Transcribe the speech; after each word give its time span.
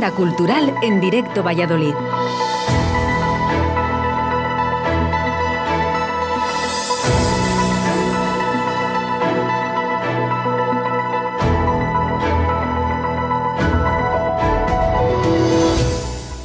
Agenda 0.00 0.16
Cultural 0.16 0.74
en 0.80 0.98
Directo 0.98 1.42
Valladolid. 1.42 1.92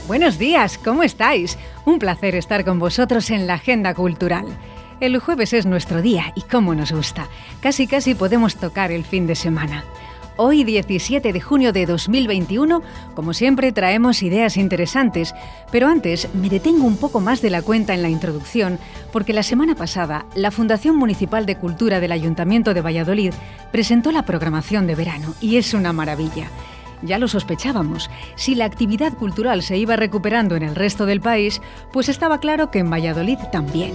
Buenos 0.08 0.38
días, 0.38 0.78
¿cómo 0.78 1.04
estáis? 1.04 1.58
Un 1.86 2.00
placer 2.00 2.36
estar 2.36 2.66
con 2.66 2.78
vosotros 2.78 3.30
en 3.30 3.48
la 3.48 3.54
Agenda 3.54 3.94
Cultural. 3.94 4.46
El 5.00 5.18
jueves 5.20 5.54
es 5.54 5.66
nuestro 5.66 6.02
día 6.02 6.34
y 6.36 6.42
cómo 6.42 6.76
nos 6.76 6.92
gusta. 6.92 7.30
Casi 7.62 7.88
casi 7.88 8.16
podemos 8.16 8.58
tocar 8.58 8.92
el 8.92 9.06
fin 9.06 9.28
de 9.28 9.36
semana. 9.36 9.86
Hoy 10.38 10.66
17 10.66 11.32
de 11.32 11.40
junio 11.40 11.72
de 11.72 11.86
2021, 11.86 12.82
como 13.14 13.34
siempre 13.34 13.72
traemos 13.72 14.22
ideas 14.22 14.58
interesantes, 14.58 15.34
pero 15.72 15.88
antes 15.88 16.28
me 16.34 16.50
detengo 16.50 16.86
un 16.86 16.98
poco 16.98 17.22
más 17.22 17.42
de 17.42 17.50
la 17.50 17.62
cuenta 17.62 17.94
en 17.94 18.02
la 18.02 18.10
introducción, 18.10 18.78
porque 19.14 19.32
la 19.32 19.44
semana 19.44 19.76
pasada 19.76 20.26
la 20.36 20.52
Fundación 20.52 20.98
Municipal 20.98 21.46
de 21.46 21.56
Cultura 21.56 22.02
del 22.02 22.12
Ayuntamiento 22.12 22.74
de 22.74 22.82
Valladolid 22.82 23.34
presentó 23.72 24.12
la 24.12 24.26
programación 24.26 24.88
de 24.88 24.96
verano 24.96 25.34
y 25.40 25.56
es 25.56 25.74
una 25.74 25.94
maravilla. 25.94 26.50
Ya 27.02 27.18
lo 27.18 27.28
sospechábamos. 27.28 28.10
Si 28.36 28.56
la 28.56 28.66
actividad 28.66 29.14
cultural 29.14 29.62
se 29.62 29.78
iba 29.78 29.96
recuperando 29.96 30.56
en 30.56 30.64
el 30.64 30.76
resto 30.76 31.06
del 31.06 31.22
país, 31.22 31.62
pues 31.92 32.10
estaba 32.10 32.40
claro 32.40 32.72
que 32.72 32.80
en 32.80 32.90
Valladolid 32.90 33.38
también. 33.52 33.94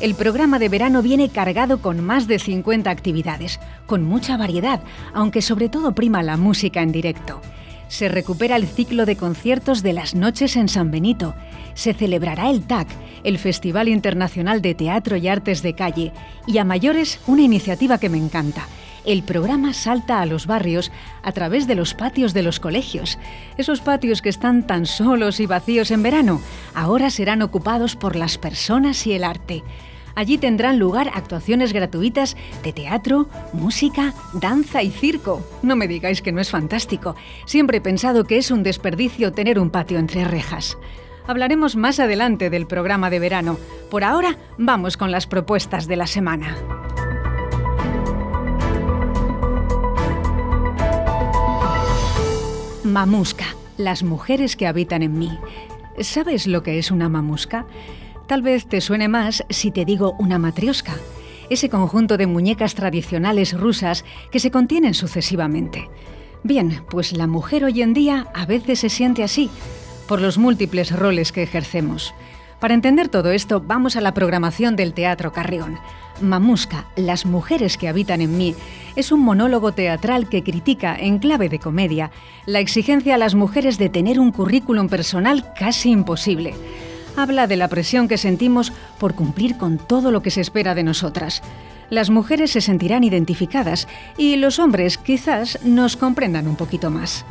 El 0.00 0.14
programa 0.14 0.58
de 0.58 0.68
verano 0.68 1.02
viene 1.02 1.28
cargado 1.28 1.80
con 1.80 2.04
más 2.04 2.26
de 2.26 2.38
50 2.38 2.90
actividades, 2.90 3.60
con 3.86 4.02
mucha 4.02 4.36
variedad, 4.36 4.80
aunque 5.14 5.42
sobre 5.42 5.68
todo 5.68 5.94
prima 5.94 6.22
la 6.22 6.36
música 6.36 6.82
en 6.82 6.92
directo. 6.92 7.40
Se 7.88 8.08
recupera 8.08 8.56
el 8.56 8.66
ciclo 8.66 9.04
de 9.04 9.16
conciertos 9.16 9.82
de 9.82 9.92
las 9.92 10.14
noches 10.14 10.56
en 10.56 10.68
San 10.68 10.90
Benito. 10.90 11.34
Se 11.74 11.92
celebrará 11.92 12.48
el 12.48 12.62
TAC, 12.62 12.88
el 13.22 13.38
Festival 13.38 13.88
Internacional 13.88 14.62
de 14.62 14.74
Teatro 14.74 15.16
y 15.16 15.28
Artes 15.28 15.62
de 15.62 15.74
Calle, 15.74 16.12
y 16.46 16.58
a 16.58 16.64
mayores 16.64 17.20
una 17.26 17.42
iniciativa 17.42 17.98
que 17.98 18.08
me 18.08 18.18
encanta 18.18 18.66
el 19.04 19.22
programa 19.22 19.72
salta 19.72 20.20
a 20.20 20.26
los 20.26 20.46
barrios 20.46 20.92
a 21.22 21.32
través 21.32 21.66
de 21.66 21.74
los 21.74 21.94
patios 21.94 22.34
de 22.34 22.42
los 22.42 22.60
colegios. 22.60 23.18
Esos 23.56 23.80
patios 23.80 24.22
que 24.22 24.28
están 24.28 24.66
tan 24.66 24.86
solos 24.86 25.40
y 25.40 25.46
vacíos 25.46 25.90
en 25.90 26.02
verano, 26.02 26.40
ahora 26.74 27.10
serán 27.10 27.42
ocupados 27.42 27.96
por 27.96 28.16
las 28.16 28.38
personas 28.38 29.06
y 29.06 29.12
el 29.12 29.24
arte. 29.24 29.62
Allí 30.14 30.36
tendrán 30.36 30.78
lugar 30.78 31.10
actuaciones 31.14 31.72
gratuitas 31.72 32.36
de 32.62 32.72
teatro, 32.72 33.28
música, 33.52 34.14
danza 34.34 34.82
y 34.82 34.90
circo. 34.90 35.42
No 35.62 35.74
me 35.74 35.88
digáis 35.88 36.20
que 36.20 36.32
no 36.32 36.40
es 36.40 36.50
fantástico. 36.50 37.16
Siempre 37.46 37.78
he 37.78 37.80
pensado 37.80 38.24
que 38.24 38.36
es 38.36 38.50
un 38.50 38.62
desperdicio 38.62 39.32
tener 39.32 39.58
un 39.58 39.70
patio 39.70 39.98
entre 39.98 40.24
rejas. 40.24 40.76
Hablaremos 41.26 41.76
más 41.76 42.00
adelante 42.00 42.50
del 42.50 42.66
programa 42.66 43.08
de 43.08 43.20
verano. 43.20 43.58
Por 43.90 44.04
ahora, 44.04 44.36
vamos 44.58 44.96
con 44.96 45.10
las 45.10 45.26
propuestas 45.26 45.86
de 45.86 45.96
la 45.96 46.06
semana. 46.06 46.81
Mamusca, 52.92 53.46
las 53.78 54.02
mujeres 54.02 54.54
que 54.54 54.66
habitan 54.66 55.02
en 55.02 55.18
mí. 55.18 55.30
¿Sabes 56.00 56.46
lo 56.46 56.62
que 56.62 56.78
es 56.78 56.90
una 56.90 57.08
mamusca? 57.08 57.64
Tal 58.26 58.42
vez 58.42 58.66
te 58.66 58.82
suene 58.82 59.08
más 59.08 59.46
si 59.48 59.70
te 59.70 59.86
digo 59.86 60.14
una 60.18 60.38
matriosca, 60.38 60.96
ese 61.48 61.70
conjunto 61.70 62.18
de 62.18 62.26
muñecas 62.26 62.74
tradicionales 62.74 63.58
rusas 63.58 64.04
que 64.30 64.40
se 64.40 64.50
contienen 64.50 64.92
sucesivamente. 64.92 65.88
Bien, 66.42 66.84
pues 66.90 67.14
la 67.14 67.26
mujer 67.26 67.64
hoy 67.64 67.80
en 67.80 67.94
día 67.94 68.26
a 68.34 68.44
veces 68.44 68.80
se 68.80 68.90
siente 68.90 69.24
así, 69.24 69.48
por 70.06 70.20
los 70.20 70.36
múltiples 70.36 70.94
roles 70.94 71.32
que 71.32 71.42
ejercemos. 71.42 72.12
Para 72.62 72.74
entender 72.74 73.08
todo 73.08 73.32
esto, 73.32 73.60
vamos 73.60 73.96
a 73.96 74.00
la 74.00 74.14
programación 74.14 74.76
del 74.76 74.94
Teatro 74.94 75.32
Carrión. 75.32 75.80
Mamusca, 76.20 76.86
Las 76.94 77.26
mujeres 77.26 77.76
que 77.76 77.88
habitan 77.88 78.20
en 78.20 78.38
mí, 78.38 78.54
es 78.94 79.10
un 79.10 79.18
monólogo 79.18 79.72
teatral 79.72 80.28
que 80.28 80.44
critica, 80.44 80.94
en 80.96 81.18
clave 81.18 81.48
de 81.48 81.58
comedia, 81.58 82.12
la 82.46 82.60
exigencia 82.60 83.16
a 83.16 83.18
las 83.18 83.34
mujeres 83.34 83.78
de 83.78 83.88
tener 83.88 84.20
un 84.20 84.30
currículum 84.30 84.88
personal 84.88 85.52
casi 85.58 85.90
imposible. 85.90 86.54
Habla 87.16 87.48
de 87.48 87.56
la 87.56 87.66
presión 87.66 88.06
que 88.06 88.16
sentimos 88.16 88.72
por 89.00 89.16
cumplir 89.16 89.56
con 89.56 89.78
todo 89.78 90.12
lo 90.12 90.22
que 90.22 90.30
se 90.30 90.40
espera 90.40 90.76
de 90.76 90.84
nosotras. 90.84 91.42
Las 91.90 92.10
mujeres 92.10 92.52
se 92.52 92.60
sentirán 92.60 93.02
identificadas 93.02 93.88
y 94.16 94.36
los 94.36 94.60
hombres 94.60 94.98
quizás 94.98 95.58
nos 95.64 95.96
comprendan 95.96 96.46
un 96.46 96.54
poquito 96.54 96.92
más. 96.92 97.24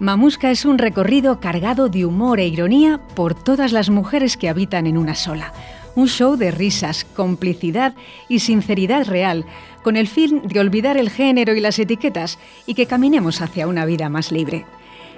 Mamusca 0.00 0.50
es 0.50 0.64
un 0.64 0.78
recorrido 0.78 1.38
cargado 1.38 1.88
de 1.88 2.04
humor 2.04 2.40
e 2.40 2.46
ironía 2.48 2.98
por 3.14 3.34
todas 3.34 3.70
las 3.70 3.90
mujeres 3.90 4.36
que 4.36 4.48
habitan 4.48 4.88
en 4.88 4.98
una 4.98 5.14
sola. 5.14 5.52
Un 5.94 6.08
show 6.08 6.36
de 6.36 6.50
risas, 6.50 7.04
complicidad 7.04 7.94
y 8.28 8.40
sinceridad 8.40 9.06
real, 9.06 9.44
con 9.84 9.96
el 9.96 10.08
fin 10.08 10.42
de 10.48 10.58
olvidar 10.58 10.96
el 10.96 11.10
género 11.10 11.54
y 11.54 11.60
las 11.60 11.78
etiquetas 11.78 12.40
y 12.66 12.74
que 12.74 12.86
caminemos 12.86 13.40
hacia 13.40 13.68
una 13.68 13.84
vida 13.84 14.08
más 14.08 14.32
libre. 14.32 14.66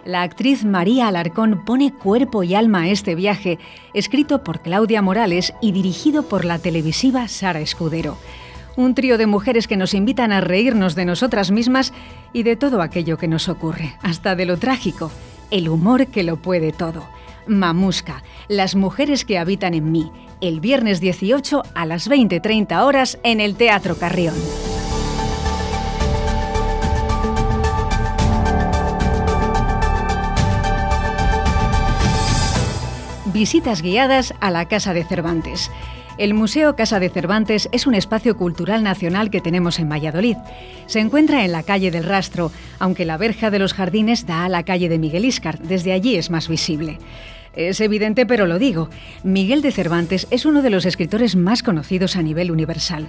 La 0.04 0.20
actriz 0.20 0.64
María 0.64 1.08
Alarcón 1.08 1.64
pone 1.64 1.94
cuerpo 1.94 2.42
y 2.42 2.54
alma 2.54 2.82
a 2.82 2.88
este 2.88 3.14
viaje, 3.14 3.58
escrito 3.94 4.44
por 4.44 4.60
Claudia 4.60 5.00
Morales 5.00 5.54
y 5.62 5.72
dirigido 5.72 6.28
por 6.28 6.44
la 6.44 6.58
televisiva 6.58 7.28
Sara 7.28 7.60
Escudero 7.60 8.18
un 8.76 8.94
trío 8.94 9.18
de 9.18 9.26
mujeres 9.26 9.66
que 9.66 9.76
nos 9.76 9.94
invitan 9.94 10.32
a 10.32 10.40
reírnos 10.40 10.94
de 10.94 11.04
nosotras 11.04 11.50
mismas 11.50 11.92
y 12.32 12.42
de 12.42 12.56
todo 12.56 12.82
aquello 12.82 13.16
que 13.18 13.28
nos 13.28 13.48
ocurre, 13.48 13.96
hasta 14.02 14.36
de 14.36 14.46
lo 14.46 14.58
trágico, 14.58 15.10
el 15.50 15.68
humor 15.68 16.06
que 16.06 16.22
lo 16.22 16.36
puede 16.36 16.72
todo. 16.72 17.08
Mamusca, 17.46 18.22
las 18.48 18.74
mujeres 18.74 19.24
que 19.24 19.38
habitan 19.38 19.74
en 19.74 19.90
mí, 19.92 20.10
el 20.40 20.60
viernes 20.60 21.00
18 21.00 21.62
a 21.74 21.86
las 21.86 22.10
20.30 22.10 22.84
horas 22.84 23.18
en 23.22 23.40
el 23.40 23.56
Teatro 23.56 23.96
Carrión. 23.96 24.34
Visitas 33.26 33.82
guiadas 33.82 34.32
a 34.40 34.50
la 34.50 34.66
Casa 34.66 34.94
de 34.94 35.04
Cervantes. 35.04 35.70
El 36.18 36.32
Museo 36.32 36.76
Casa 36.76 36.98
de 36.98 37.10
Cervantes 37.10 37.68
es 37.72 37.86
un 37.86 37.94
espacio 37.94 38.38
cultural 38.38 38.82
nacional 38.82 39.28
que 39.28 39.42
tenemos 39.42 39.78
en 39.78 39.90
Valladolid. 39.90 40.38
Se 40.86 40.98
encuentra 40.98 41.44
en 41.44 41.52
la 41.52 41.62
calle 41.62 41.90
del 41.90 42.04
Rastro, 42.04 42.50
aunque 42.78 43.04
la 43.04 43.18
verja 43.18 43.50
de 43.50 43.58
los 43.58 43.74
jardines 43.74 44.24
da 44.24 44.46
a 44.46 44.48
la 44.48 44.62
calle 44.62 44.88
de 44.88 44.98
Miguel 44.98 45.26
Íscar, 45.26 45.58
desde 45.58 45.92
allí 45.92 46.16
es 46.16 46.30
más 46.30 46.48
visible. 46.48 46.98
Es 47.54 47.82
evidente, 47.82 48.24
pero 48.24 48.46
lo 48.46 48.58
digo, 48.58 48.88
Miguel 49.24 49.60
de 49.60 49.72
Cervantes 49.72 50.26
es 50.30 50.46
uno 50.46 50.62
de 50.62 50.70
los 50.70 50.86
escritores 50.86 51.36
más 51.36 51.62
conocidos 51.62 52.16
a 52.16 52.22
nivel 52.22 52.50
universal. 52.50 53.08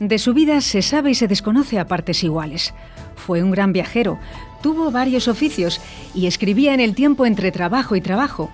De 0.00 0.18
su 0.18 0.34
vida 0.34 0.60
se 0.60 0.82
sabe 0.82 1.12
y 1.12 1.14
se 1.14 1.28
desconoce 1.28 1.78
a 1.78 1.86
partes 1.86 2.24
iguales. 2.24 2.74
Fue 3.14 3.40
un 3.44 3.52
gran 3.52 3.72
viajero, 3.72 4.18
tuvo 4.62 4.90
varios 4.90 5.28
oficios 5.28 5.80
y 6.12 6.26
escribía 6.26 6.74
en 6.74 6.80
el 6.80 6.96
tiempo 6.96 7.24
entre 7.24 7.52
trabajo 7.52 7.94
y 7.94 8.00
trabajo. 8.00 8.50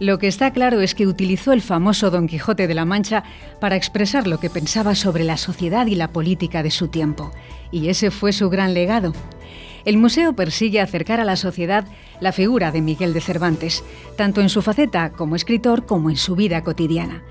Lo 0.00 0.18
que 0.18 0.28
está 0.28 0.52
claro 0.52 0.80
es 0.80 0.94
que 0.94 1.08
utilizó 1.08 1.52
el 1.52 1.60
famoso 1.60 2.10
Don 2.10 2.28
Quijote 2.28 2.68
de 2.68 2.74
la 2.74 2.84
Mancha 2.84 3.24
para 3.60 3.74
expresar 3.74 4.28
lo 4.28 4.38
que 4.38 4.48
pensaba 4.48 4.94
sobre 4.94 5.24
la 5.24 5.36
sociedad 5.36 5.86
y 5.86 5.96
la 5.96 6.08
política 6.08 6.62
de 6.62 6.70
su 6.70 6.86
tiempo. 6.86 7.32
Y 7.72 7.88
ese 7.88 8.12
fue 8.12 8.32
su 8.32 8.48
gran 8.48 8.74
legado. 8.74 9.12
El 9.84 9.96
museo 9.98 10.34
persigue 10.34 10.80
acercar 10.80 11.18
a 11.20 11.24
la 11.24 11.34
sociedad 11.34 11.84
la 12.20 12.30
figura 12.30 12.70
de 12.70 12.80
Miguel 12.80 13.12
de 13.12 13.20
Cervantes, 13.20 13.82
tanto 14.16 14.40
en 14.40 14.50
su 14.50 14.62
faceta 14.62 15.10
como 15.10 15.34
escritor 15.34 15.84
como 15.84 16.10
en 16.10 16.16
su 16.16 16.36
vida 16.36 16.62
cotidiana. 16.62 17.22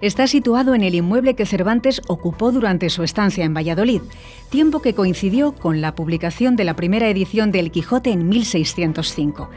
Está 0.00 0.26
situado 0.26 0.74
en 0.74 0.82
el 0.82 0.94
inmueble 0.94 1.34
que 1.34 1.46
Cervantes 1.46 2.02
ocupó 2.08 2.52
durante 2.52 2.90
su 2.90 3.02
estancia 3.02 3.44
en 3.44 3.54
Valladolid, 3.54 4.02
tiempo 4.50 4.82
que 4.82 4.94
coincidió 4.94 5.52
con 5.52 5.80
la 5.80 5.94
publicación 5.94 6.56
de 6.56 6.64
la 6.64 6.74
primera 6.74 7.08
edición 7.08 7.52
del 7.52 7.70
Quijote 7.70 8.10
en 8.10 8.28
1605. 8.28 9.48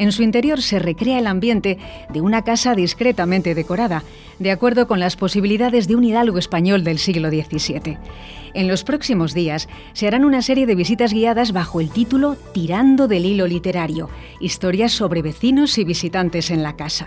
En 0.00 0.12
su 0.12 0.22
interior 0.22 0.62
se 0.62 0.78
recrea 0.78 1.18
el 1.18 1.26
ambiente 1.26 1.76
de 2.08 2.22
una 2.22 2.42
casa 2.42 2.74
discretamente 2.74 3.54
decorada, 3.54 4.02
de 4.38 4.50
acuerdo 4.50 4.88
con 4.88 4.98
las 4.98 5.14
posibilidades 5.14 5.88
de 5.88 5.94
un 5.94 6.04
hidalgo 6.04 6.38
español 6.38 6.84
del 6.84 6.98
siglo 6.98 7.28
XVII. 7.28 7.98
En 8.54 8.66
los 8.66 8.82
próximos 8.82 9.34
días 9.34 9.68
se 9.92 10.06
harán 10.06 10.24
una 10.24 10.40
serie 10.40 10.64
de 10.64 10.74
visitas 10.74 11.12
guiadas 11.12 11.52
bajo 11.52 11.82
el 11.82 11.90
título 11.90 12.38
Tirando 12.54 13.08
del 13.08 13.26
hilo 13.26 13.46
literario, 13.46 14.08
historias 14.40 14.92
sobre 14.92 15.20
vecinos 15.20 15.76
y 15.76 15.84
visitantes 15.84 16.50
en 16.50 16.62
la 16.62 16.76
casa 16.76 17.06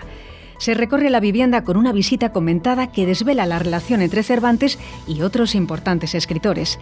se 0.60 0.76
recorre 0.76 1.10
la 1.10 1.20
vivienda 1.20 1.66
con 1.66 1.76
una 1.76 1.92
visita 1.92 2.32
comentada 2.32 2.90
que 2.90 3.06
desvela 3.06 3.46
la 3.46 3.60
relación 3.60 4.02
entre 4.02 4.24
Cervantes 4.24 4.80
y 5.08 5.22
otros 5.22 5.56
importantes 5.56 6.16
escritores. 6.16 6.80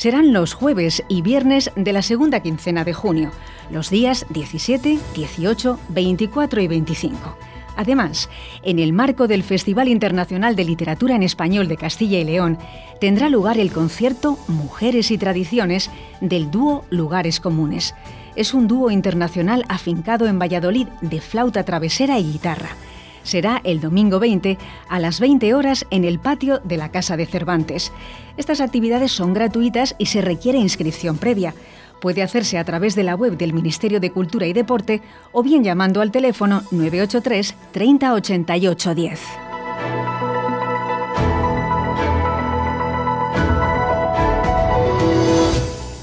Serán 0.00 0.32
los 0.32 0.54
jueves 0.54 1.04
y 1.08 1.20
viernes 1.20 1.70
de 1.76 1.92
la 1.92 2.00
segunda 2.00 2.40
quincena 2.40 2.84
de 2.84 2.94
junio, 2.94 3.32
los 3.70 3.90
días 3.90 4.24
17, 4.30 4.98
18, 5.14 5.78
24 5.90 6.62
y 6.62 6.68
25. 6.68 7.36
Además, 7.76 8.30
en 8.62 8.78
el 8.78 8.94
marco 8.94 9.28
del 9.28 9.42
Festival 9.42 9.88
Internacional 9.88 10.56
de 10.56 10.64
Literatura 10.64 11.16
en 11.16 11.22
Español 11.22 11.68
de 11.68 11.76
Castilla 11.76 12.18
y 12.18 12.24
León, 12.24 12.56
tendrá 12.98 13.28
lugar 13.28 13.58
el 13.58 13.72
concierto 13.72 14.38
Mujeres 14.48 15.10
y 15.10 15.18
Tradiciones 15.18 15.90
del 16.22 16.50
dúo 16.50 16.86
Lugares 16.88 17.38
Comunes. 17.38 17.94
es 18.36 18.54
un 18.54 18.68
dúo 18.68 18.90
internacional 18.90 19.66
afincado 19.68 20.26
en 20.28 20.38
Valladolid 20.38 20.86
de 21.02 21.20
flauta 21.20 21.64
travesera 21.64 22.18
y 22.18 22.32
guitarra. 22.32 22.70
Será 23.22 23.60
el 23.64 23.80
domingo 23.80 24.18
20 24.18 24.58
a 24.88 24.98
las 24.98 25.20
20 25.20 25.54
horas 25.54 25.86
en 25.90 26.04
el 26.04 26.18
patio 26.18 26.60
de 26.64 26.76
la 26.76 26.90
Casa 26.90 27.16
de 27.16 27.26
Cervantes. 27.26 27.92
Estas 28.36 28.60
actividades 28.60 29.12
son 29.12 29.34
gratuitas 29.34 29.94
y 29.98 30.06
se 30.06 30.20
requiere 30.20 30.58
inscripción 30.58 31.18
previa. 31.18 31.54
Puede 32.00 32.22
hacerse 32.22 32.56
a 32.56 32.64
través 32.64 32.94
de 32.94 33.02
la 33.02 33.14
web 33.14 33.36
del 33.36 33.52
Ministerio 33.52 34.00
de 34.00 34.10
Cultura 34.10 34.46
y 34.46 34.54
Deporte 34.54 35.02
o 35.32 35.42
bien 35.42 35.62
llamando 35.62 36.00
al 36.00 36.10
teléfono 36.10 36.62
983 36.70 37.54
30 37.72 38.14
88 38.14 38.94
10. 38.94 39.20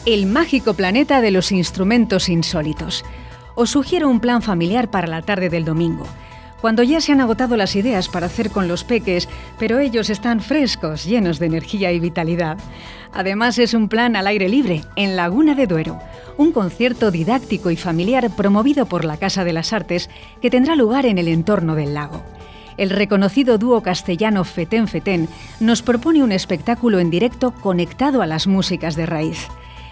El 0.05 0.25
mágico 0.27 0.75
planeta 0.75 1.19
de 1.19 1.31
los 1.31 1.51
instrumentos 1.51 2.29
insólitos. 2.29 3.03
Os 3.55 3.71
sugiero 3.71 4.07
un 4.07 4.19
plan 4.19 4.41
familiar 4.41 4.89
para 4.89 5.07
la 5.07 5.23
tarde 5.23 5.49
del 5.49 5.65
domingo 5.65 6.05
cuando 6.61 6.83
ya 6.83 7.01
se 7.01 7.11
han 7.11 7.21
agotado 7.21 7.57
las 7.57 7.75
ideas 7.75 8.09
para 8.09 8.27
hacer 8.27 8.49
con 8.49 8.67
los 8.67 8.83
peques, 8.83 9.29
pero 9.59 9.79
ellos 9.79 10.09
están 10.09 10.41
frescos, 10.41 11.05
llenos 11.05 11.39
de 11.39 11.45
energía 11.45 11.91
y 11.91 11.99
vitalidad. 11.99 12.57
Además 13.13 13.57
es 13.59 13.73
un 13.73 13.89
plan 13.89 14.15
al 14.15 14.27
aire 14.27 14.49
libre, 14.49 14.83
en 14.95 15.15
Laguna 15.15 15.55
de 15.55 15.67
Duero, 15.67 15.99
un 16.37 16.51
concierto 16.51 17.11
didáctico 17.11 17.71
y 17.71 17.75
familiar 17.75 18.29
promovido 18.35 18.85
por 18.85 19.05
la 19.05 19.17
Casa 19.17 19.43
de 19.43 19.53
las 19.53 19.73
Artes 19.73 20.09
que 20.41 20.49
tendrá 20.49 20.75
lugar 20.75 21.05
en 21.05 21.17
el 21.17 21.27
entorno 21.27 21.75
del 21.75 21.93
lago. 21.93 22.23
El 22.77 22.91
reconocido 22.91 23.57
dúo 23.57 23.81
castellano 23.81 24.43
Fetén 24.43 24.87
Fetén 24.87 25.27
nos 25.59 25.81
propone 25.81 26.21
un 26.21 26.31
espectáculo 26.31 26.99
en 26.99 27.09
directo 27.09 27.51
conectado 27.51 28.21
a 28.21 28.27
las 28.27 28.45
músicas 28.45 28.95
de 28.95 29.07
raíz. 29.07 29.47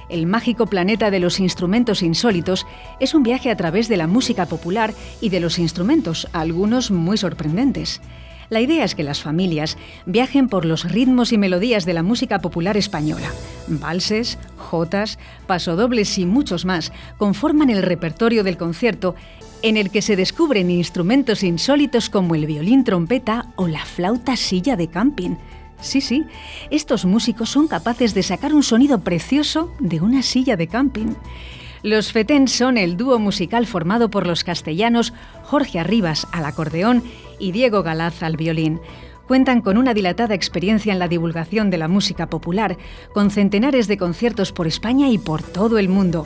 El 0.10 0.28
mágico 0.28 0.68
planeta 0.68 1.12
de 1.12 1.20
los 1.20 1.40
instrumentos 1.40 2.04
insólitos 2.04 2.66
es 3.00 3.14
un 3.14 3.24
viaje 3.24 3.50
a 3.50 3.58
través 3.58 3.88
de 3.88 3.98
la 3.98 4.08
música 4.08 4.46
popular 4.46 4.94
y 5.22 5.30
de 5.30 5.40
los 5.40 5.58
instrumentos, 5.60 6.28
algunos 6.32 6.92
muy 6.92 7.18
sorprendentes. 7.18 8.02
La 8.50 8.62
idea 8.62 8.84
es 8.84 8.94
que 8.94 9.04
las 9.04 9.22
familias 9.22 9.78
viajen 10.06 10.50
por 10.50 10.66
los 10.66 10.84
ritmos 10.84 11.32
y 11.32 11.38
melodías 11.38 11.86
de 11.86 11.94
la 11.94 12.04
música 12.04 12.40
popular 12.40 12.78
española. 12.78 13.32
Valses, 13.68 14.38
jotas, 14.58 15.18
pasodobles 15.48 16.18
y 16.20 16.26
muchos 16.26 16.66
más 16.66 16.92
conforman 17.18 17.72
el 17.72 17.82
repertorio 17.82 18.44
del 18.44 18.58
concierto 18.58 19.16
en 19.64 19.78
el 19.78 19.90
que 19.90 20.04
se 20.04 20.16
descubren 20.16 20.70
instrumentos 20.70 21.42
insólitos 21.42 22.12
como 22.12 22.36
el 22.36 22.46
violín 22.46 22.84
trompeta 22.84 23.48
o 23.56 23.68
la 23.68 23.84
flauta 23.84 24.36
silla 24.36 24.76
de 24.76 24.90
camping. 24.90 25.38
Sí, 25.82 26.02
sí, 26.02 26.26
estos 26.72 27.06
músicos 27.06 27.50
son 27.50 27.68
capaces 27.68 28.14
de 28.14 28.24
sacar 28.24 28.54
un 28.54 28.64
sonido 28.64 29.00
precioso 29.00 29.72
de 29.80 30.02
una 30.02 30.24
silla 30.24 30.56
de 30.56 30.68
camping. 30.68 31.14
Los 31.84 32.12
Fetén 32.12 32.48
son 32.48 32.78
el 32.78 32.98
dúo 32.98 33.20
musical 33.20 33.68
formado 33.68 34.10
por 34.10 34.26
los 34.26 34.44
castellanos 34.44 35.14
Jorge 35.44 35.80
Arribas 35.80 36.28
al 36.32 36.46
acordeón 36.46 37.04
y 37.38 37.52
Diego 37.52 37.84
Galaz 37.84 38.24
al 38.24 38.38
violín. 38.38 38.80
Cuentan 39.28 39.62
con 39.62 39.78
una 39.78 39.94
dilatada 39.94 40.34
experiencia 40.34 40.94
en 40.94 41.00
la 41.00 41.08
divulgación 41.08 41.70
de 41.70 41.78
la 41.78 41.88
música 41.88 42.28
popular, 42.28 42.78
con 43.14 43.32
centenares 43.32 43.88
de 43.88 43.98
conciertos 43.98 44.52
por 44.52 44.68
España 44.68 45.10
y 45.10 45.18
por 45.18 45.44
todo 45.44 45.78
el 45.78 45.90
mundo 45.90 46.26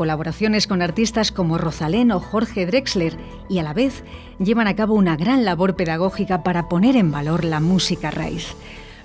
colaboraciones 0.00 0.66
con 0.66 0.80
artistas 0.80 1.30
como 1.30 1.58
Rosalén 1.58 2.10
o 2.10 2.20
Jorge 2.20 2.64
Drexler 2.64 3.18
y 3.50 3.58
a 3.58 3.62
la 3.62 3.74
vez 3.74 4.02
llevan 4.38 4.66
a 4.66 4.74
cabo 4.74 4.94
una 4.94 5.14
gran 5.14 5.44
labor 5.44 5.76
pedagógica 5.76 6.42
para 6.42 6.70
poner 6.70 6.96
en 6.96 7.10
valor 7.10 7.44
la 7.44 7.60
música 7.60 8.10
raíz. 8.10 8.56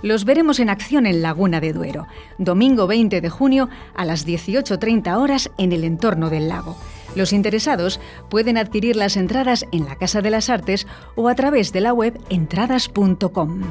Los 0.01 0.25
veremos 0.25 0.59
en 0.59 0.69
acción 0.69 1.05
en 1.05 1.21
Laguna 1.21 1.59
de 1.59 1.73
Duero, 1.73 2.07
domingo 2.37 2.87
20 2.87 3.21
de 3.21 3.29
junio 3.29 3.69
a 3.95 4.05
las 4.05 4.25
18.30 4.27 5.17
horas 5.17 5.51
en 5.57 5.71
el 5.71 5.83
entorno 5.83 6.29
del 6.29 6.47
lago. 6.47 6.77
Los 7.15 7.31
interesados 7.33 7.99
pueden 8.29 8.57
adquirir 8.57 8.95
las 8.95 9.17
entradas 9.17 9.65
en 9.71 9.85
la 9.85 9.95
Casa 9.95 10.21
de 10.21 10.29
las 10.29 10.49
Artes 10.49 10.85
o 11.15 11.29
a 11.29 11.35
través 11.35 11.71
de 11.71 11.81
la 11.81 11.93
web 11.93 12.19
entradas.com. 12.29 13.61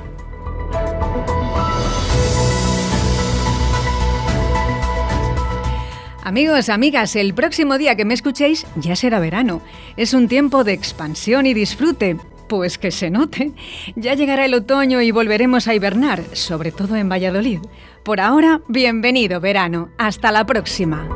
Amigos, 6.25 6.71
amigas, 6.71 7.17
el 7.17 7.35
próximo 7.35 7.77
día 7.77 7.97
que 7.97 8.07
me 8.07 8.15
escuchéis 8.15 8.67
ya 8.77 8.97
será 8.97 9.21
verano. 9.21 9.61
Es 9.99 10.15
un 10.15 10.27
tiempo 10.27 10.65
de 10.65 10.73
expansión 10.73 11.45
y 11.45 11.53
disfrute, 11.53 12.17
pues 12.49 12.79
que 12.79 12.91
se 12.91 13.11
note. 13.11 13.53
Ya 13.97 14.15
llegará 14.15 14.45
el 14.45 14.55
otoño 14.55 15.01
y 15.01 15.11
volveremos 15.11 15.69
a 15.69 15.75
hibernar, 15.75 16.23
sobre 16.33 16.73
todo 16.73 16.97
en 16.97 17.09
Valladolid. 17.09 17.61
Por 18.03 18.21
ahora, 18.21 18.61
bienvenido 18.69 19.41
verano. 19.41 19.89
Hasta 19.99 20.31
la 20.31 20.45
próxima. 20.45 21.09